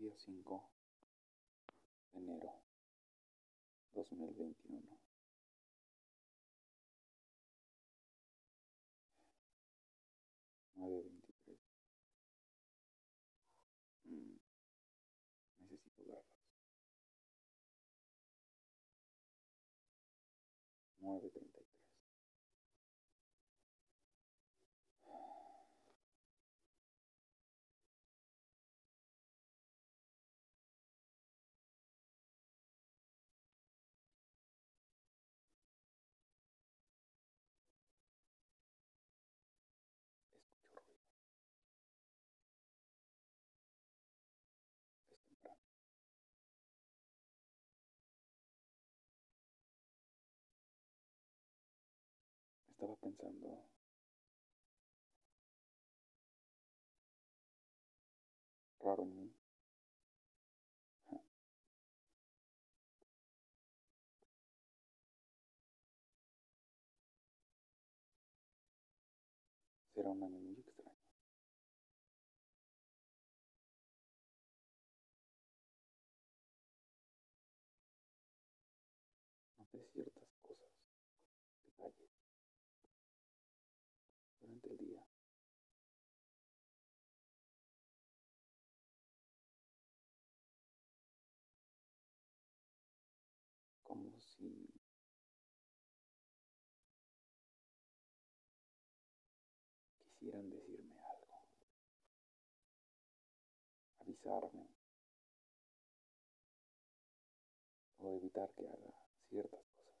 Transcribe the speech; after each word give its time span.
Día 0.00 0.16
5 0.16 0.70
de 2.12 2.20
enero 2.20 2.62
2021. 3.92 4.98
Nueve 10.76 11.02
veintitrés. 11.02 11.58
Mm, 14.06 14.36
Estaba 52.80 52.96
pensando 52.96 53.68
raro 58.80 59.02
en 59.02 59.16
mí. 59.16 59.34
Será 69.94 70.08
un 70.12 70.22
año 70.22 70.38
muy 70.38 70.58
extraño. 70.58 70.96
Noté 79.58 79.86
ciertas 79.92 80.14
cosas, 80.14 80.19
quisieran 100.30 100.50
decirme 100.50 100.94
algo, 101.00 101.44
avisarme 104.00 104.68
o 107.98 108.14
evitar 108.14 108.50
que 108.54 108.68
haga 108.68 108.94
ciertas 109.28 109.64
cosas. 109.76 109.94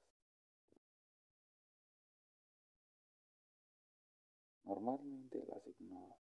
Normalmente 4.64 5.44
las 5.48 5.66
ignoro. 5.66 6.29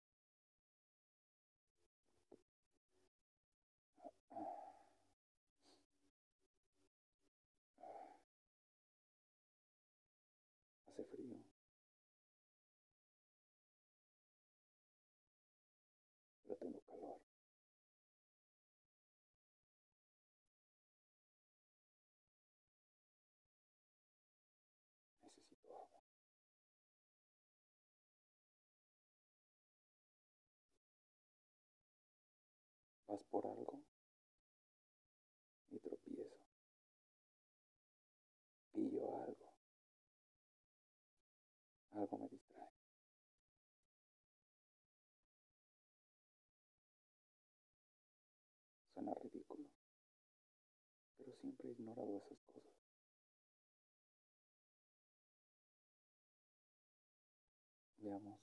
¿Vas 33.11 33.25
por 33.25 33.45
algo? 33.45 33.83
Y 35.71 35.81
tropiezo. 35.81 36.39
Pillo 38.73 39.25
algo. 39.25 39.53
Algo 41.91 42.19
me 42.19 42.29
distrae. 42.29 42.71
Suena 48.95 49.13
ridículo, 49.15 49.65
pero 51.19 51.33
siempre 51.41 51.69
he 51.69 51.73
ignorado 51.73 52.17
esas 52.17 52.39
cosas. 52.47 52.71
Veamos 57.97 58.41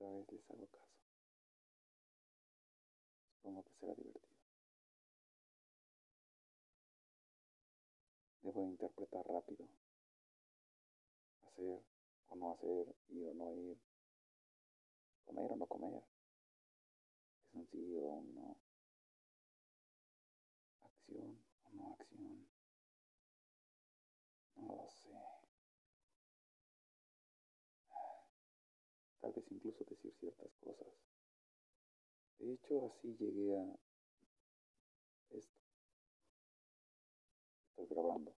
esta 0.00 0.12
vez 0.12 0.32
les 0.32 0.50
hago 0.50 0.66
caso. 0.68 0.98
Supongo 3.34 3.64
que 3.64 3.72
será 3.74 3.94
divertido. 3.94 4.34
Debo 8.40 8.64
interpretar 8.64 9.26
rápido. 9.26 9.68
Hacer 11.42 11.82
o 12.28 12.36
no 12.36 12.52
hacer, 12.52 12.96
ir 13.10 13.28
o 13.28 13.34
no 13.34 13.52
ir. 13.52 13.78
Comer 15.26 15.52
o 15.52 15.56
no 15.56 15.66
comer. 15.66 16.02
Es 17.44 17.54
un 17.54 17.66
sí 17.66 17.94
o 17.98 18.06
un 18.20 18.34
no. 18.34 18.56
Acción 20.82 21.44
o 21.64 21.70
no 21.72 21.92
acción. 21.92 22.48
No 24.56 24.76
lo 24.76 24.88
sé. 24.88 25.10
Tal 29.20 29.32
vez 29.32 29.52
incluso 29.52 29.84
decir 29.84 30.14
ciertas 30.18 30.50
cosas. 30.60 30.88
De 32.40 32.54
hecho, 32.54 32.86
así 32.86 33.14
llegué 33.18 33.54
a 33.54 33.62
esto. 35.28 35.60
Estoy 37.76 37.86
grabando. 37.94 38.34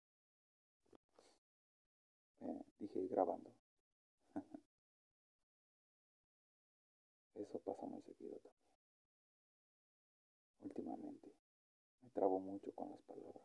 Eh, 2.41 2.63
dije 2.79 3.07
grabando. 3.09 3.53
Eso 7.35 7.59
pasa 7.59 7.85
muy 7.85 8.01
seguido 8.01 8.39
también. 8.39 8.65
Últimamente 10.63 11.35
me 12.01 12.09
trabo 12.11 12.41
mucho 12.41 12.73
con 12.73 12.91
las 12.91 13.03
palabras. 13.03 13.45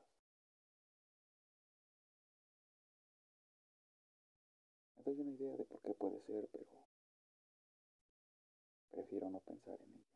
Me 4.95 5.03
doy 5.03 5.19
una 5.19 5.31
idea 5.31 5.57
de 5.57 5.65
por 5.65 5.81
qué 5.81 5.94
puede 5.95 6.21
ser, 6.21 6.47
pero 6.49 6.88
prefiero 8.89 9.29
no 9.29 9.41
pensar 9.41 9.81
en 9.81 9.91
ello. 9.91 10.14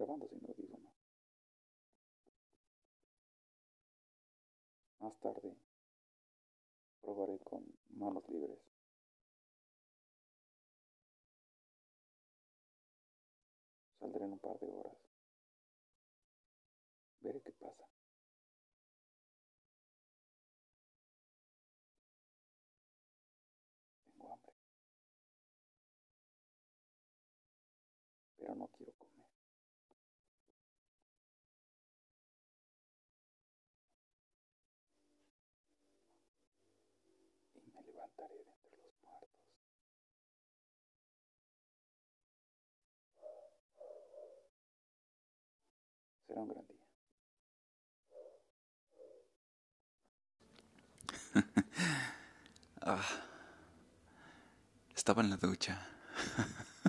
Grabando 0.00 0.26
sin 0.28 0.42
audífono. 0.46 0.90
Más 5.00 5.20
tarde 5.20 5.54
probaré 7.02 7.38
con 7.40 7.66
manos 7.90 8.26
libres. 8.30 8.58
Saldré 13.98 14.24
en 14.24 14.32
un 14.32 14.38
par 14.38 14.58
de 14.58 14.72
horas. 14.72 14.99
Levantaré 38.18 38.34
de 38.44 38.50
entre 38.58 38.78
los 38.82 38.94
muertos. 39.02 39.30
Será 46.26 46.40
un 46.40 46.48
gran 46.48 46.66
día. 46.66 46.76
Ah, 52.82 53.04
estaba 54.94 55.20
en 55.22 55.28
la 55.30 55.36
ducha. 55.36 55.86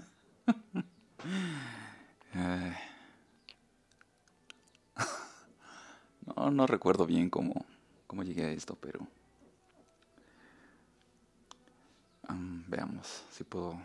No, 6.35 6.49
no 6.49 6.65
recuerdo 6.65 7.05
bien 7.05 7.29
cómo, 7.29 7.65
cómo 8.07 8.23
llegué 8.23 8.45
a 8.45 8.51
esto, 8.51 8.75
pero... 8.79 9.07
veamos 12.27 13.25
si 13.31 13.43
puedo 13.43 13.79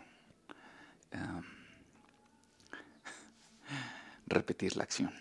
repetir 4.27 4.77
la 4.77 4.83
acción. 4.83 5.11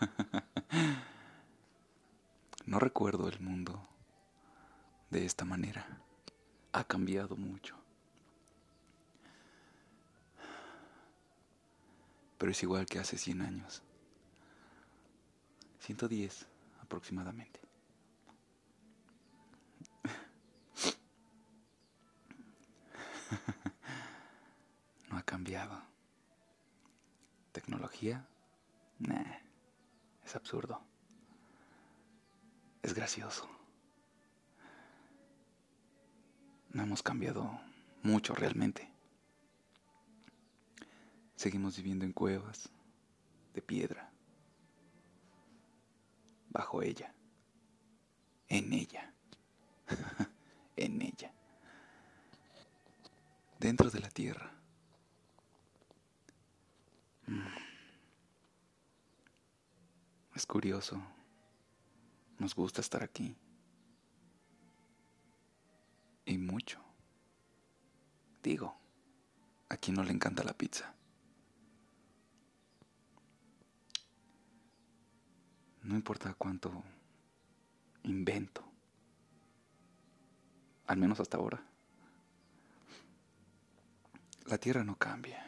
No 2.66 2.80
recuerdo 2.80 3.28
el 3.28 3.40
mundo 3.40 3.80
de 5.10 5.24
esta 5.24 5.44
manera. 5.44 5.86
Ha 6.72 6.82
cambiado 6.82 7.36
mucho. 7.36 7.76
Pero 12.36 12.50
es 12.50 12.62
igual 12.64 12.86
que 12.86 12.98
hace 12.98 13.16
100 13.16 13.40
años. 13.40 13.82
110 15.78 16.46
aproximadamente. 16.82 17.65
No 25.10 25.18
ha 25.18 25.22
cambiado. 25.22 25.80
¿Tecnología? 27.52 28.26
Nah, 28.98 29.38
es 30.24 30.34
absurdo 30.34 30.82
es 32.86 32.94
gracioso. 32.94 33.48
No 36.72 36.84
hemos 36.84 37.02
cambiado 37.02 37.60
mucho 38.04 38.32
realmente. 38.32 38.88
Seguimos 41.34 41.76
viviendo 41.76 42.04
en 42.04 42.12
cuevas 42.12 42.68
de 43.54 43.60
piedra, 43.60 44.08
bajo 46.50 46.80
ella, 46.80 47.12
en 48.48 48.72
ella, 48.72 49.12
en 50.76 51.02
ella, 51.02 51.32
dentro 53.66 53.90
de 53.90 53.98
la 53.98 54.08
tierra. 54.10 54.52
Mm. 57.26 57.46
Es 60.36 60.46
curioso 60.46 61.02
nos 62.38 62.54
gusta 62.54 62.80
estar 62.80 63.02
aquí. 63.02 63.36
Y 66.24 66.38
mucho. 66.38 66.80
Digo, 68.42 68.76
a 69.68 69.76
quien 69.76 69.96
no 69.96 70.04
le 70.04 70.12
encanta 70.12 70.44
la 70.44 70.52
pizza. 70.52 70.94
No 75.82 75.96
importa 75.96 76.34
cuánto 76.34 76.84
invento. 78.04 78.64
Al 80.86 80.98
menos 80.98 81.18
hasta 81.18 81.36
ahora. 81.36 81.75
La 84.46 84.58
Tierra 84.58 84.84
no 84.84 84.96
cambia. 84.96 85.44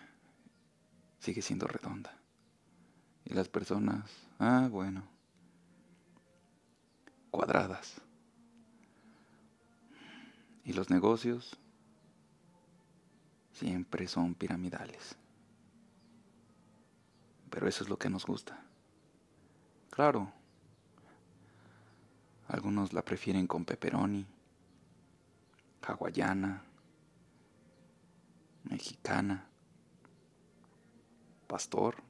Sigue 1.19 1.43
siendo 1.43 1.67
redonda. 1.67 2.17
Y 3.25 3.35
las 3.35 3.49
personas, 3.49 4.11
ah, 4.39 4.69
bueno 4.71 5.19
cuadradas. 7.31 8.01
Y 10.65 10.73
los 10.73 10.91
negocios 10.91 11.57
siempre 13.53 14.09
son 14.09 14.35
piramidales. 14.35 15.17
Pero 17.51 17.69
eso 17.69 17.85
es 17.85 17.91
lo 17.91 17.99
que 17.99 18.11
nos 18.11 18.27
gusta. 18.27 18.61
Claro, 19.91 20.33
algunos 22.49 22.93
la 22.93 23.03
prefieren 23.03 23.47
con 23.47 23.65
pepperoni, 23.65 24.27
hawaiana, 25.83 26.63
mexicana, 28.69 29.47
pastor, 31.47 32.03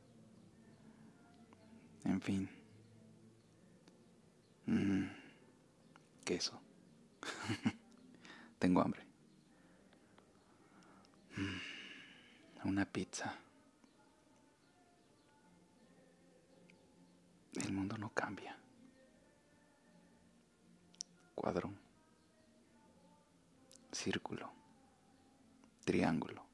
en 2.04 2.20
fin. 2.20 2.48
Mm, 4.66 5.06
queso. 6.24 6.60
Tengo 8.58 8.82
hambre. 8.82 9.06
Mm, 11.36 12.68
una 12.68 12.84
pizza. 12.84 13.34
El 17.54 17.72
mundo 17.72 17.96
no 17.96 18.10
cambia. 18.10 18.56
Cuadro. 21.34 21.72
Círculo. 23.92 24.52
Triángulo. 25.84 26.47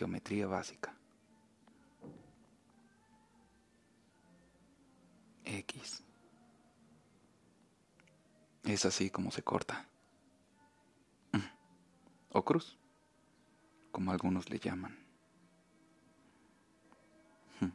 Geometría 0.00 0.46
básica. 0.46 0.96
X. 5.44 6.02
Es 8.64 8.86
así 8.86 9.10
como 9.10 9.30
se 9.30 9.42
corta. 9.42 9.86
Mm. 11.32 11.44
O 12.30 12.42
cruz, 12.46 12.78
como 13.92 14.10
algunos 14.12 14.48
le 14.48 14.58
llaman. 14.58 14.98
Mm. 17.60 17.72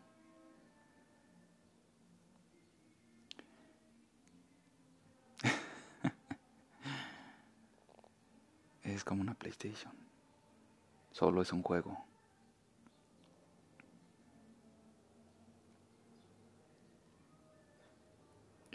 es 8.81 9.03
como 9.03 9.21
una 9.21 9.35
PlayStation. 9.35 9.93
Solo 11.11 11.43
es 11.43 11.53
un 11.53 11.61
juego. 11.61 12.04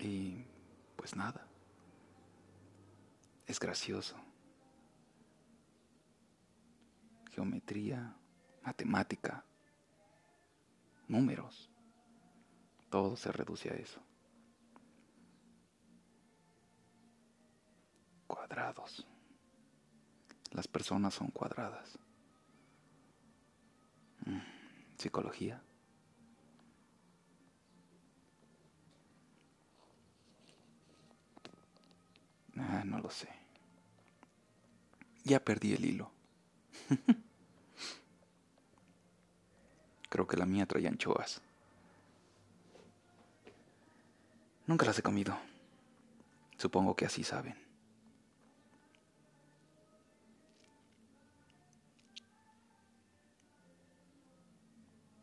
Y 0.00 0.44
pues 0.96 1.14
nada 1.14 1.46
es 3.46 3.60
gracioso. 3.60 4.16
Geometría, 7.32 8.16
matemática, 8.62 9.44
números, 11.08 11.70
todo 12.88 13.16
se 13.16 13.30
reduce 13.32 13.70
a 13.70 13.74
eso. 13.74 14.00
Cuadrados. 18.26 19.06
Las 20.52 20.66
personas 20.66 21.14
son 21.14 21.28
cuadradas. 21.30 21.98
Mm, 24.26 24.40
psicología. 24.96 25.62
Ah, 32.60 32.82
no 32.84 32.98
lo 32.98 33.10
sé. 33.10 33.28
Ya 35.24 35.40
perdí 35.40 35.72
el 35.72 35.84
hilo. 35.84 36.10
Creo 40.08 40.26
que 40.26 40.36
la 40.36 40.44
mía 40.44 40.66
trae 40.66 40.86
anchoas. 40.86 41.40
Nunca 44.66 44.84
las 44.86 44.98
he 44.98 45.02
comido. 45.02 45.36
Supongo 46.58 46.94
que 46.94 47.06
así 47.06 47.24
saben. 47.24 47.56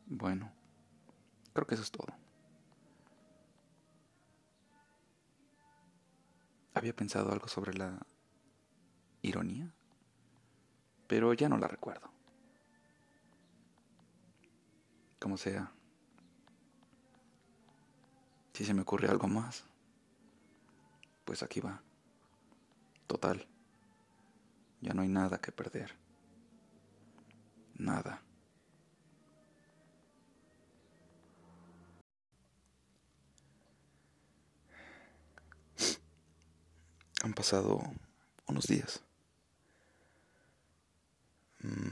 Bueno, 0.08 0.51
creo 1.53 1.67
que 1.67 1.75
eso 1.75 1.84
es 1.84 1.91
todo. 1.91 2.17
Había 6.77 6.96
pensado 6.96 7.31
algo 7.31 7.48
sobre 7.48 7.74
la 7.74 8.00
ironía 9.22 9.74
pero 11.07 11.34
ya 11.34 11.50
no 11.50 11.57
la 11.57 11.67
recuerdo. 11.67 12.10
Como 15.19 15.38
sea. 15.38 15.72
Si 18.53 18.65
se 18.65 18.74
me 18.74 18.81
ocurre 18.81 19.07
algo 19.07 19.27
más, 19.27 19.63
pues 21.25 21.43
aquí 21.43 21.60
va. 21.60 21.81
Total. 23.07 23.48
Ya 24.81 24.93
no 24.93 25.01
hay 25.01 25.10
nada 25.10 25.39
que 25.39 25.51
perder. 25.51 25.96
Nada. 27.75 28.22
Han 37.24 37.34
pasado 37.34 37.82
unos 38.48 38.68
días. 38.68 39.02
Mm. 41.64 41.90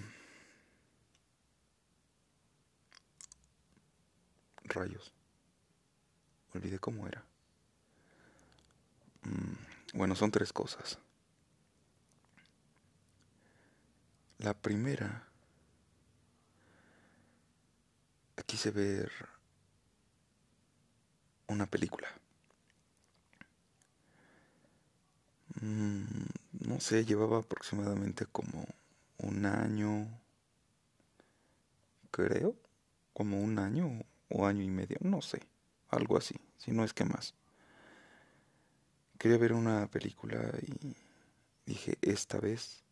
Rayos. 4.65 5.11
Olvidé 6.53 6.79
cómo 6.79 7.07
era. 7.07 7.23
Mm, 9.23 9.97
bueno, 9.97 10.15
son 10.15 10.31
tres 10.31 10.53
cosas. 10.53 10.97
La 14.39 14.53
primera, 14.53 15.27
quise 18.45 18.71
ver 18.71 19.11
una 21.47 21.65
película. 21.65 22.07
Mm, 25.54 25.54
no 25.65 26.79
sé, 26.79 27.05
llevaba 27.05 27.39
aproximadamente 27.39 28.25
como 28.25 28.65
un 29.17 29.45
año, 29.45 30.07
creo, 32.11 32.55
como 33.13 33.41
un 33.41 33.59
año 33.59 34.03
o 34.29 34.45
año 34.45 34.61
y 34.61 34.69
medio, 34.69 34.97
no 35.01 35.21
sé, 35.21 35.41
algo 35.89 36.17
así, 36.17 36.35
si 36.57 36.71
no 36.71 36.83
es 36.83 36.93
que 36.93 37.05
más. 37.05 37.33
Quería 39.17 39.37
ver 39.37 39.53
una 39.53 39.87
película 39.87 40.51
y 40.61 40.95
dije, 41.65 41.97
esta 42.01 42.39
vez 42.39 42.83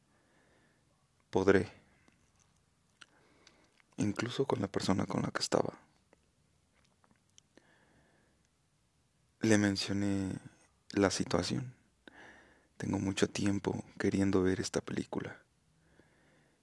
podré, 1.29 1.69
incluso 3.97 4.45
con 4.45 4.61
la 4.61 4.67
persona 4.67 5.05
con 5.05 5.21
la 5.21 5.31
que 5.31 5.41
estaba. 5.41 5.77
Le 9.41 9.57
mencioné 9.57 10.31
la 10.91 11.11
situación. 11.11 11.82
Tengo 12.77 12.99
mucho 12.99 13.29
tiempo 13.29 13.83
queriendo 13.97 14.41
ver 14.43 14.59
esta 14.59 14.81
película. 14.81 15.39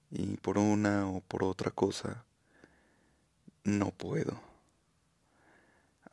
Y 0.09 0.37
por 0.37 0.57
una 0.57 1.07
o 1.07 1.21
por 1.21 1.43
otra 1.43 1.71
cosa, 1.71 2.25
no 3.63 3.91
puedo. 3.91 4.39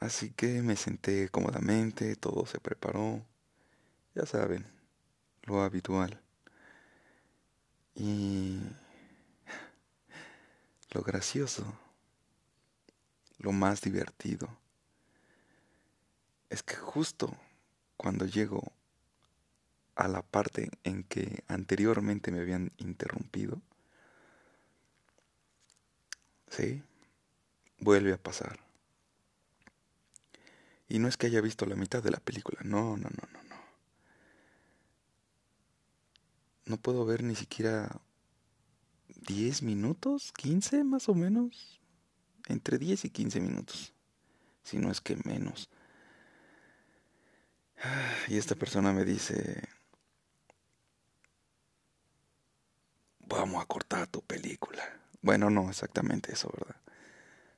Así 0.01 0.31
que 0.31 0.63
me 0.63 0.77
senté 0.77 1.29
cómodamente, 1.29 2.15
todo 2.15 2.47
se 2.47 2.61
preparó. 2.61 3.25
Ya 4.15 4.27
saben, 4.27 4.65
lo 5.43 5.63
habitual. 5.63 6.21
Y 7.95 8.61
lo 10.93 11.03
gracioso, 11.03 11.65
lo 13.39 13.51
más 13.51 13.81
divertido, 13.81 14.49
es 16.49 16.63
que 16.63 16.77
justo 16.77 17.37
cuando 17.97 18.25
llego 18.25 18.73
a 19.99 20.07
la 20.07 20.23
parte 20.23 20.71
en 20.85 21.03
que 21.03 21.43
anteriormente 21.49 22.31
me 22.31 22.39
habían 22.39 22.71
interrumpido, 22.79 23.61
sí, 26.49 26.83
vuelve 27.81 28.13
a 28.13 28.23
pasar. 28.23 28.61
Y 30.89 31.01
no 31.01 31.09
es 31.09 31.17
que 31.17 31.27
haya 31.27 31.41
visto 31.41 31.67
la 31.67 31.75
mitad 31.75 32.01
de 32.01 32.13
la 32.13 32.21
película, 32.21 32.61
no, 32.63 32.97
no, 32.97 33.11
no, 33.11 33.29
no, 33.33 33.43
no. 33.43 33.57
No 36.67 36.77
puedo 36.77 37.05
ver 37.05 37.25
ni 37.25 37.35
siquiera 37.35 38.01
10 39.27 39.63
minutos, 39.63 40.33
15 40.33 40.85
más 40.85 41.09
o 41.09 41.15
menos, 41.15 41.81
entre 42.47 42.79
10 42.79 43.05
y 43.05 43.11
15 43.11 43.41
minutos, 43.41 43.93
si 44.63 44.79
no 44.79 44.93
es 44.93 45.01
que 45.01 45.17
menos. 45.25 45.69
Y 48.29 48.37
esta 48.37 48.55
persona 48.55 48.93
me 48.93 49.05
dice, 49.05 49.69
vamos 53.29 53.63
a 53.63 53.67
cortar 53.67 54.07
tu 54.07 54.23
película. 54.23 54.83
Bueno, 55.23 55.51
no 55.51 55.69
exactamente 55.69 56.33
eso, 56.33 56.51
¿verdad? 56.57 56.77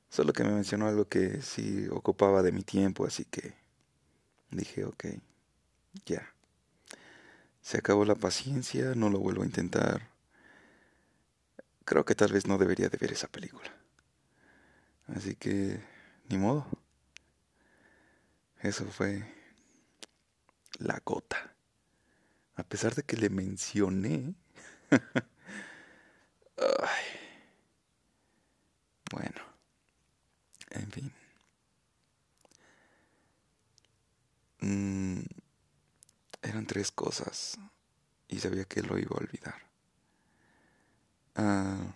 Solo 0.09 0.33
que 0.33 0.45
me 0.45 0.51
mencionó 0.53 0.89
algo 0.89 1.09
que 1.09 1.41
sí 1.43 1.87
ocupaba 1.91 2.43
de 2.43 2.53
mi 2.53 2.63
tiempo, 2.63 3.07
así 3.07 3.25
que 3.25 3.55
dije, 4.51 4.85
ok, 4.85 5.05
ya. 6.05 6.35
Se 7.63 7.79
acabó 7.79 8.05
la 8.05 8.17
paciencia, 8.17 8.95
no 8.95 9.11
lo 9.11 9.21
vuelvo 9.21 9.43
a 9.43 9.47
intentar. 9.47 10.09
Creo 11.85 12.05
que 12.05 12.15
tal 12.15 12.33
vez 12.33 12.47
no 12.47 12.59
debería 12.59 12.89
de 12.89 12.99
ver 12.99 13.13
esa 13.13 13.29
película. 13.29 13.71
Así 15.07 15.35
que, 15.37 15.81
ni 16.29 16.39
modo. 16.39 16.67
Eso 18.61 18.85
fue 18.87 19.25
la 20.79 21.01
gota. 21.05 21.55
A 22.57 22.63
pesar 22.65 22.95
de 22.95 23.03
que 23.03 23.17
le 23.17 23.31
mencioné. 23.31 24.35
Bueno, 29.13 29.41
en 30.71 30.91
fin. 30.91 31.13
Mm, 34.63 35.21
eran 36.43 36.67
tres 36.67 36.91
cosas 36.93 37.59
y 38.29 38.39
sabía 38.41 38.65
que 38.65 38.83
lo 38.83 38.99
iba 38.99 39.17
a 39.17 39.21
olvidar. 39.21 39.57
Ah, 41.35 41.95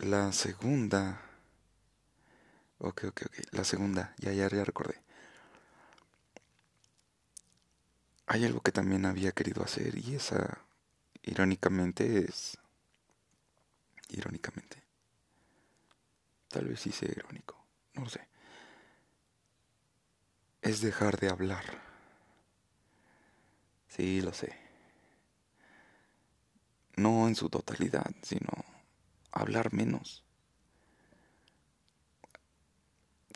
la 0.00 0.32
segunda. 0.32 1.18
Ok, 2.78 3.04
ok, 3.04 3.22
ok. 3.26 3.36
La 3.52 3.64
segunda, 3.64 4.14
ya, 4.18 4.32
ya, 4.32 4.48
ya 4.48 4.64
recordé. 4.64 5.00
Hay 8.26 8.44
algo 8.44 8.60
que 8.62 8.72
también 8.72 9.06
había 9.06 9.30
querido 9.30 9.62
hacer 9.62 9.96
y 9.96 10.16
esa, 10.16 10.58
irónicamente, 11.22 12.24
es... 12.24 12.58
Irónicamente. 14.12 14.82
Tal 16.48 16.66
vez 16.66 16.80
sí 16.80 16.92
sea 16.92 17.10
irónico, 17.10 17.56
no 17.94 18.02
lo 18.02 18.10
sé. 18.10 18.28
Es 20.60 20.82
dejar 20.82 21.18
de 21.18 21.30
hablar. 21.30 21.64
Sí, 23.88 24.20
lo 24.20 24.32
sé. 24.34 24.54
No 26.96 27.26
en 27.26 27.34
su 27.34 27.48
totalidad, 27.48 28.10
sino 28.22 28.50
hablar 29.30 29.72
menos. 29.72 30.24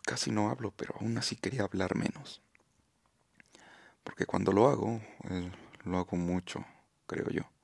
Casi 0.04 0.30
no 0.30 0.50
hablo, 0.50 0.72
pero 0.72 0.94
aún 1.00 1.16
así 1.16 1.36
quería 1.36 1.62
hablar 1.62 1.96
menos. 1.96 2.42
Porque 4.04 4.26
cuando 4.26 4.52
lo 4.52 4.68
hago, 4.68 5.00
eh, 5.30 5.50
lo 5.84 5.98
hago 5.98 6.16
mucho, 6.16 6.64
creo 7.06 7.28
yo. 7.30 7.55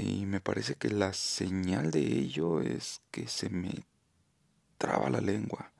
Y 0.00 0.24
me 0.24 0.40
parece 0.40 0.76
que 0.76 0.88
la 0.88 1.12
señal 1.12 1.90
de 1.90 2.00
ello 2.00 2.62
es 2.62 3.02
que 3.10 3.28
se 3.28 3.50
me 3.50 3.84
traba 4.78 5.10
la 5.10 5.20
lengua. 5.20 5.70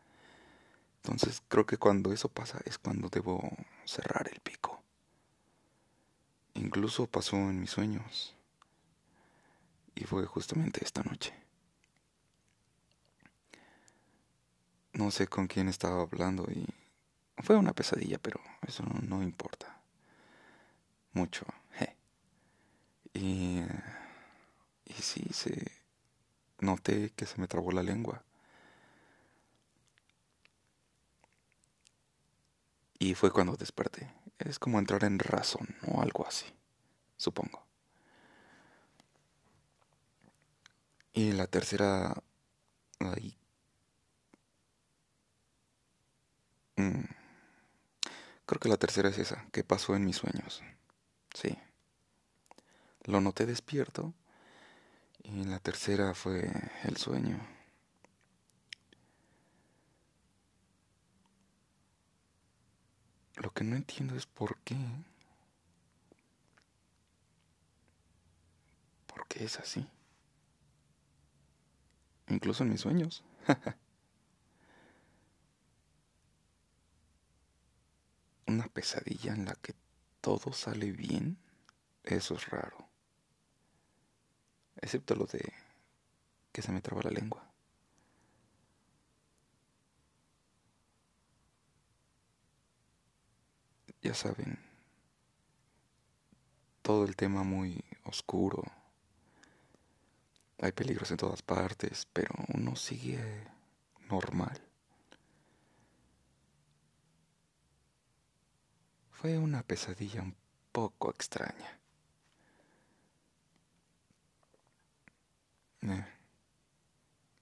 Entonces 0.96 1.42
creo 1.48 1.64
que 1.64 1.78
cuando 1.78 2.12
eso 2.12 2.28
pasa 2.28 2.60
es 2.66 2.76
cuando 2.76 3.08
debo 3.08 3.56
cerrar 3.86 4.28
el 4.30 4.38
pico. 4.40 4.82
Incluso 6.52 7.06
pasó 7.06 7.36
en 7.36 7.60
mis 7.60 7.70
sueños. 7.70 8.36
Y 9.94 10.04
fue 10.04 10.26
justamente 10.26 10.84
esta 10.84 11.02
noche. 11.02 11.32
No 14.92 15.10
sé 15.10 15.28
con 15.28 15.46
quién 15.46 15.68
estaba 15.68 16.02
hablando 16.02 16.46
y 16.50 16.66
fue 17.42 17.56
una 17.56 17.72
pesadilla, 17.72 18.18
pero 18.18 18.38
eso 18.66 18.84
no, 18.84 19.22
importa. 19.22 19.80
Mucho. 21.14 21.46
Y, 23.14 23.62
y 24.96 25.02
sí, 25.02 25.24
se 25.32 25.70
noté 26.60 27.10
que 27.16 27.26
se 27.26 27.40
me 27.40 27.48
trabó 27.48 27.72
la 27.72 27.82
lengua. 27.82 28.22
Y 32.98 33.14
fue 33.14 33.30
cuando 33.30 33.56
desperté. 33.56 34.12
Es 34.38 34.58
como 34.58 34.78
entrar 34.78 35.04
en 35.04 35.18
razón 35.18 35.74
o 35.86 36.02
algo 36.02 36.26
así, 36.26 36.46
supongo. 37.16 37.64
Y 41.12 41.32
la 41.32 41.46
tercera... 41.46 42.22
Mm, 46.76 47.04
creo 48.46 48.60
que 48.60 48.68
la 48.68 48.76
tercera 48.76 49.08
es 49.08 49.18
esa, 49.18 49.46
que 49.52 49.64
pasó 49.64 49.94
en 49.96 50.04
mis 50.04 50.16
sueños. 50.16 50.62
Sí. 51.34 51.56
Lo 53.04 53.20
noté 53.20 53.46
despierto. 53.46 54.14
Y 55.32 55.44
la 55.44 55.58
tercera 55.60 56.12
fue 56.14 56.50
el 56.84 56.96
sueño. 56.96 57.38
Lo 63.36 63.50
que 63.52 63.64
no 63.64 63.76
entiendo 63.76 64.16
es 64.16 64.26
por 64.26 64.58
qué. 64.58 64.76
¿Por 69.06 69.26
qué 69.28 69.44
es 69.44 69.58
así? 69.58 69.86
Incluso 72.28 72.64
en 72.64 72.70
mis 72.70 72.80
sueños. 72.80 73.22
una 78.50 78.66
pesadilla 78.68 79.32
en 79.32 79.44
la 79.46 79.54
que 79.54 79.74
todo 80.20 80.52
sale 80.52 80.90
bien, 80.90 81.38
eso 82.04 82.34
es 82.34 82.50
raro. 82.50 82.89
Excepto 84.80 85.14
lo 85.14 85.26
de 85.26 85.52
que 86.52 86.62
se 86.62 86.72
me 86.72 86.80
traba 86.80 87.02
la 87.02 87.10
lengua. 87.10 87.46
Ya 94.02 94.14
saben, 94.14 94.58
todo 96.82 97.04
el 97.04 97.16
tema 97.16 97.42
muy 97.44 97.84
oscuro. 98.04 98.62
Hay 100.58 100.72
peligros 100.72 101.10
en 101.10 101.16
todas 101.18 101.42
partes, 101.42 102.06
pero 102.12 102.34
uno 102.54 102.76
sigue 102.76 103.46
normal. 104.08 104.60
Fue 109.10 109.38
una 109.38 109.62
pesadilla 109.62 110.22
un 110.22 110.34
poco 110.72 111.10
extraña. 111.10 111.79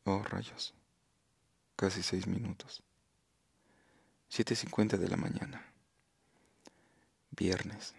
Oh, 0.04 0.22
rayos. 0.22 0.74
Casi 1.76 2.02
seis 2.02 2.26
minutos. 2.26 2.82
7.50 4.30 4.96
de 4.98 5.08
la 5.08 5.16
mañana. 5.16 5.64
Viernes. 7.30 7.94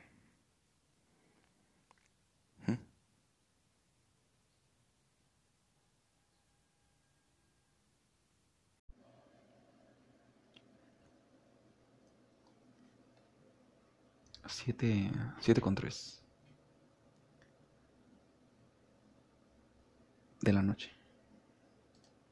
¿Mm? 2.68 2.74
Siete, 14.48 15.12
siete 15.40 15.62
con 15.62 15.76
tres. 15.76 16.22
De 20.50 20.54
la 20.54 20.64
noche. 20.64 20.90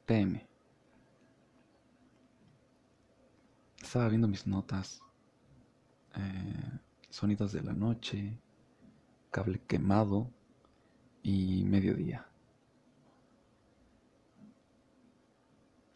PM. 0.07 0.43
Estaba 3.79 4.09
viendo 4.09 4.27
mis 4.27 4.47
notas. 4.47 5.03
Eh, 6.15 6.79
sonidos 7.12 7.51
de 7.51 7.62
la 7.62 7.74
noche. 7.74 8.41
Cable 9.29 9.62
quemado. 9.67 10.31
Y 11.21 11.63
mediodía. 11.65 12.27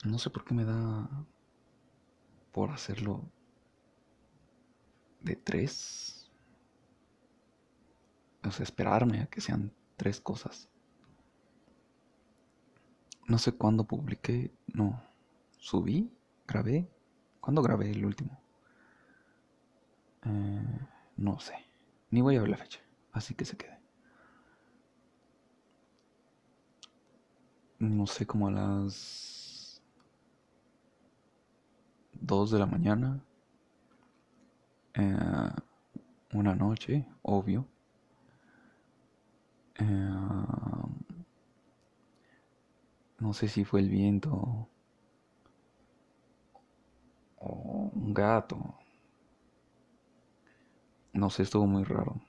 No 0.06 0.20
sé 0.20 0.30
por 0.30 0.46
qué 0.46 0.54
me 0.54 0.64
da 0.64 1.26
por 2.52 2.70
hacerlo 2.70 3.32
de 5.22 5.38
tres. 5.38 6.32
O 8.44 8.52
sea, 8.52 8.64
esperarme 8.64 9.22
a 9.22 9.26
que 9.26 9.42
sean 9.42 9.74
tres 9.98 10.22
cosas. 10.22 10.70
No 13.32 13.38
sé 13.38 13.54
cuándo 13.54 13.86
publiqué, 13.86 14.52
no, 14.74 15.02
subí, 15.58 16.12
grabé. 16.46 16.92
¿Cuándo 17.40 17.62
grabé 17.62 17.90
el 17.90 18.04
último? 18.06 18.38
Eh, 20.26 20.80
no 21.16 21.40
sé, 21.40 21.54
ni 22.10 22.20
voy 22.20 22.36
a 22.36 22.42
ver 22.42 22.50
la 22.50 22.58
fecha, 22.58 22.82
así 23.14 23.34
que 23.34 23.46
se 23.46 23.56
quede. 23.56 23.80
No 27.80 28.06
sé, 28.06 28.28
como 28.28 28.50
a 28.50 28.52
las 28.52 29.82
2 32.20 32.52
de 32.52 32.60
la 32.60 32.66
mañana. 32.66 33.24
Eh, 34.94 35.50
una 36.34 36.54
noche, 36.54 37.06
obvio. 37.22 37.66
Eh, 39.80 40.91
no 43.22 43.34
sé 43.34 43.48
si 43.48 43.64
fue 43.64 43.80
el 43.82 43.90
viento 43.90 44.68
o 47.38 47.92
un 47.94 48.14
gato. 48.14 48.76
No 51.14 51.30
sé, 51.30 51.44
estuvo 51.44 51.68
muy 51.68 51.84
raro. 51.84 52.20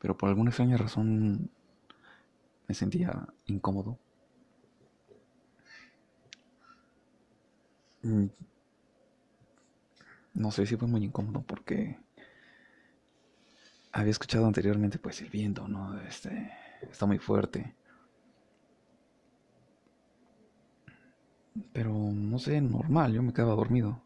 Pero 0.00 0.16
por 0.16 0.28
alguna 0.28 0.50
extraña 0.50 0.76
razón 0.76 1.48
me 2.66 2.74
sentía 2.74 3.26
incómodo. 3.46 3.98
Mm. 8.02 8.26
No 10.34 10.50
sé 10.50 10.66
si 10.66 10.76
fue 10.76 10.88
muy 10.88 11.04
incómodo 11.04 11.42
porque 11.42 11.98
había 13.92 14.10
escuchado 14.10 14.46
anteriormente 14.46 14.98
pues 14.98 15.22
el 15.22 15.30
viento, 15.30 15.66
¿no? 15.68 15.98
Este 16.02 16.52
está 16.82 17.06
muy 17.06 17.18
fuerte. 17.18 17.74
Pero 21.72 21.92
no 21.92 22.38
sé, 22.38 22.60
normal, 22.60 23.12
yo 23.12 23.22
me 23.22 23.32
quedaba 23.32 23.54
dormido. 23.54 24.00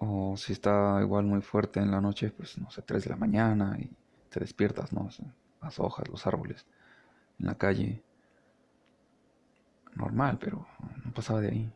O 0.00 0.36
si 0.36 0.52
está 0.52 0.98
igual 1.02 1.24
muy 1.26 1.42
fuerte 1.42 1.80
en 1.80 1.90
la 1.90 2.00
noche, 2.00 2.30
pues 2.30 2.56
no 2.58 2.70
sé, 2.70 2.82
3 2.82 3.04
de 3.04 3.10
la 3.10 3.16
mañana 3.16 3.76
y 3.78 3.90
te 4.30 4.40
despiertas, 4.40 4.92
¿no? 4.92 5.08
Las 5.60 5.78
hojas, 5.80 6.08
los 6.08 6.26
árboles, 6.26 6.66
en 7.38 7.46
la 7.46 7.56
calle. 7.56 8.02
Normal, 9.94 10.38
pero 10.38 10.66
no 11.04 11.12
pasaba 11.12 11.40
de 11.40 11.48
ahí. 11.48 11.72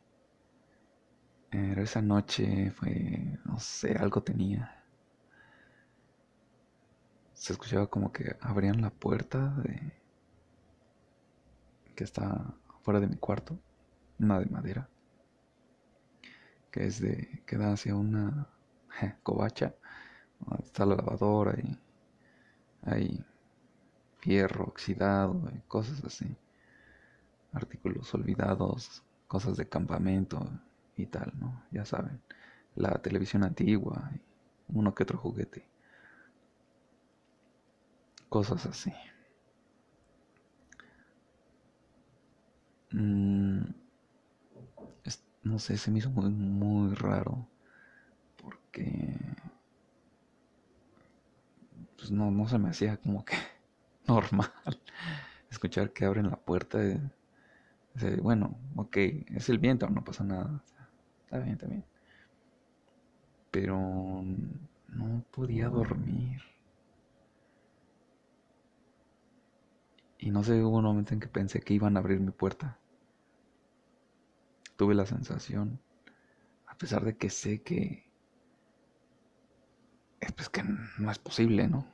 Pero 1.50 1.82
esa 1.82 2.00
noche 2.00 2.70
fue, 2.70 3.38
no 3.44 3.58
sé, 3.58 3.96
algo 3.98 4.22
tenía. 4.22 4.82
Se 7.34 7.52
escuchaba 7.52 7.88
como 7.88 8.12
que 8.12 8.36
abrían 8.40 8.80
la 8.80 8.90
puerta 8.90 9.50
de... 9.62 9.92
que 11.94 12.04
está 12.04 12.54
fuera 12.82 13.00
de 13.00 13.06
mi 13.06 13.16
cuarto, 13.16 13.58
una 14.18 14.38
de 14.38 14.46
madera, 14.46 14.88
que 16.70 16.86
es 16.86 17.00
de, 17.00 17.42
que 17.46 17.56
da 17.56 17.72
hacia 17.72 17.94
una 17.94 18.48
covacha, 19.22 19.74
está 20.64 20.86
la 20.86 20.96
lavadora 20.96 21.54
y 21.60 21.78
hay 22.84 23.24
fierro 24.18 24.64
oxidado, 24.64 25.50
y 25.54 25.58
cosas 25.68 26.02
así, 26.04 26.36
artículos 27.52 28.12
olvidados, 28.14 29.02
cosas 29.28 29.56
de 29.56 29.68
campamento 29.68 30.40
y 30.96 31.06
tal, 31.06 31.32
¿no? 31.38 31.64
Ya 31.70 31.84
saben, 31.84 32.20
la 32.74 33.00
televisión 33.02 33.44
antigua, 33.44 34.10
y 34.14 34.20
uno 34.68 34.94
que 34.94 35.02
otro 35.02 35.18
juguete, 35.18 35.66
cosas 38.28 38.66
así. 38.66 38.92
Mm, 42.92 43.62
no 45.44 45.58
sé, 45.58 45.76
se 45.76 45.90
me 45.90 45.98
hizo 45.98 46.10
muy, 46.10 46.30
muy 46.30 46.94
raro. 46.94 47.46
Porque. 48.36 49.16
Pues 51.96 52.10
no, 52.10 52.30
no 52.30 52.48
se 52.48 52.58
me 52.58 52.70
hacía 52.70 52.96
como 52.96 53.24
que 53.24 53.36
normal 54.06 54.50
escuchar 55.50 55.92
que 55.92 56.04
abren 56.04 56.30
la 56.30 56.36
puerta. 56.36 56.78
bueno, 58.22 58.56
ok, 58.76 58.96
es 58.96 59.48
el 59.48 59.58
viento, 59.58 59.88
no 59.88 60.04
pasa 60.04 60.24
nada. 60.24 60.62
Está 61.24 61.38
bien, 61.38 61.52
está 61.52 61.66
bien. 61.66 61.84
Pero 63.50 63.76
no 64.88 65.24
podía 65.30 65.68
dormir. 65.68 66.40
Y 70.18 70.30
no 70.30 70.42
sé, 70.44 70.62
hubo 70.62 70.78
un 70.78 70.84
momento 70.84 71.14
en 71.14 71.20
que 71.20 71.28
pensé 71.28 71.60
que 71.60 71.74
iban 71.74 71.96
a 71.96 72.00
abrir 72.00 72.20
mi 72.20 72.30
puerta 72.30 72.78
tuve 74.82 74.96
la 74.96 75.06
sensación, 75.06 75.78
a 76.66 76.76
pesar 76.76 77.04
de 77.04 77.16
que 77.16 77.30
sé 77.30 77.62
que 77.62 78.04
es 80.18 80.32
pues 80.32 80.48
que 80.48 80.64
no 80.98 81.08
es 81.08 81.20
posible, 81.20 81.68
¿no? 81.68 81.86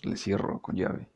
Le 0.00 0.16
cierro 0.16 0.62
con 0.62 0.76
llave. 0.76 1.10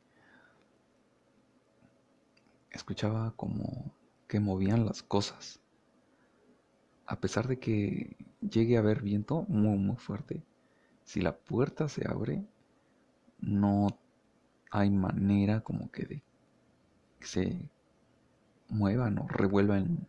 Escuchaba 2.69 3.33
como 3.35 3.91
que 4.27 4.39
movían 4.39 4.85
las 4.85 5.01
cosas. 5.01 5.59
A 7.07 7.19
pesar 7.19 7.47
de 7.47 7.57
que 7.57 8.15
llegue 8.39 8.77
a 8.77 8.81
haber 8.81 9.01
viento 9.01 9.41
muy 9.47 9.79
muy 9.79 9.95
fuerte, 9.95 10.43
si 11.03 11.21
la 11.21 11.35
puerta 11.35 11.89
se 11.89 12.07
abre, 12.07 12.45
no 13.39 13.87
hay 14.69 14.91
manera 14.91 15.61
como 15.61 15.89
que 15.89 16.05
de 16.05 16.23
que 17.19 17.25
se 17.25 17.69
muevan 18.69 19.17
o 19.17 19.27
revuelvan 19.27 20.05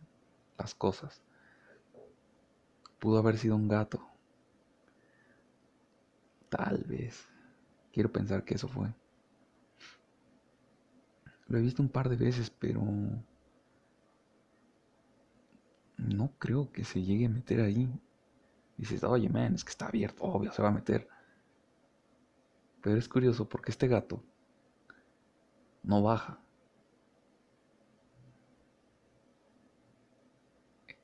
las 0.59 0.75
cosas. 0.75 1.21
Pudo 2.99 3.17
haber 3.17 3.37
sido 3.37 3.55
un 3.55 3.67
gato. 3.67 4.05
Tal 6.49 6.83
vez. 6.83 7.27
Quiero 7.91 8.11
pensar 8.11 8.43
que 8.43 8.55
eso 8.55 8.67
fue. 8.67 8.93
Lo 11.47 11.57
he 11.57 11.61
visto 11.61 11.81
un 11.81 11.89
par 11.89 12.09
de 12.09 12.15
veces, 12.15 12.49
pero 12.51 12.81
no 15.97 16.31
creo 16.37 16.71
que 16.71 16.83
se 16.83 17.01
llegue 17.01 17.25
a 17.25 17.29
meter 17.29 17.61
ahí. 17.61 17.89
Dices, 18.77 19.03
oye, 19.03 19.29
man, 19.29 19.55
es 19.55 19.63
que 19.63 19.71
está 19.71 19.87
abierto, 19.87 20.23
obvio, 20.23 20.51
se 20.51 20.61
va 20.61 20.69
a 20.69 20.73
meter. 20.73 21.07
Pero 22.81 22.97
es 22.97 23.09
curioso 23.09 23.47
porque 23.49 23.71
este 23.71 23.87
gato 23.87 24.23
no 25.83 26.01
baja. 26.03 26.39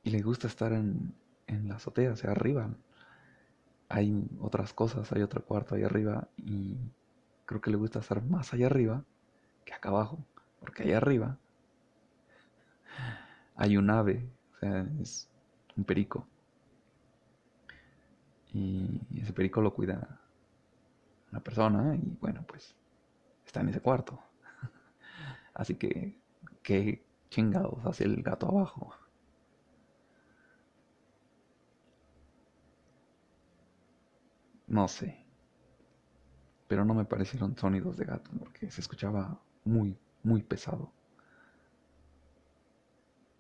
Y 0.06 0.12
le 0.12 0.22
gusta 0.22 0.48
estar 0.48 0.72
en, 0.72 1.14
en 1.48 1.68
la 1.68 1.76
azotea, 1.76 2.14
o 2.14 2.16
sea, 2.16 2.32
arriba. 2.32 2.70
Hay 3.90 4.28
otras 4.40 4.74
cosas, 4.74 5.12
hay 5.12 5.22
otro 5.22 5.44
cuarto 5.44 5.76
ahí 5.76 5.84
arriba 5.84 6.28
y 6.38 6.78
creo 7.46 7.60
que 7.62 7.72
le 7.72 7.78
gusta 7.78 8.00
estar 8.00 8.24
más 8.24 8.54
allá 8.54 8.68
arriba 8.68 9.04
que 9.66 9.74
acá 9.74 9.90
abajo. 9.90 10.20
Porque 10.60 10.84
allá 10.84 10.98
arriba 10.98 11.38
hay 13.56 13.78
un 13.78 13.90
ave, 13.90 14.28
o 14.56 14.60
sea, 14.60 14.88
es 15.02 15.28
un 15.76 15.84
perico. 15.84 16.28
Y 18.54 19.02
ese 19.22 19.34
perico 19.34 19.62
lo 19.62 19.74
cuida 19.74 20.20
una 21.32 21.42
persona 21.42 21.96
y 21.96 22.18
bueno, 22.22 22.44
pues 22.48 22.76
está 23.46 23.62
en 23.62 23.70
ese 23.70 23.82
cuarto. 23.82 24.20
Así 25.54 25.76
que, 25.76 26.18
¿qué 26.64 27.04
chingados 27.30 27.86
hace 27.86 28.06
el 28.06 28.24
gato 28.24 28.48
abajo? 28.48 28.94
No 34.68 34.88
sé. 34.88 35.26
Pero 36.68 36.86
no 36.86 36.94
me 36.94 37.06
parecieron 37.06 37.58
sonidos 37.58 37.98
de 37.98 38.06
gato 38.06 38.30
porque 38.38 38.70
se 38.70 38.82
escuchaba 38.82 39.40
muy, 39.64 39.98
muy 40.24 40.44
pesado. 40.44 40.92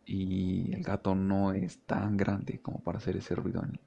Y 0.05 0.73
el 0.73 0.81
gato 0.83 1.13
no 1.15 1.51
es 1.51 1.79
tan 1.85 2.15
grande 2.17 2.61
como 2.61 2.79
para 2.79 2.97
hacer 2.97 3.17
ese 3.17 3.35
ruido 3.35 3.61
en, 3.61 3.77